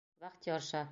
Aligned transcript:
Вахтерша!.. 0.21 0.81